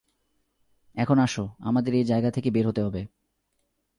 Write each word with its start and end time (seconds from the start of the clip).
এখন 0.95 1.17
আসো, 1.19 1.49
আমাদের 1.59 1.93
এ 1.93 2.03
জায়গা 2.03 2.31
থেকে 2.31 2.51
বের 2.51 2.67
হতে 2.67 2.81
হবে। 2.81 3.01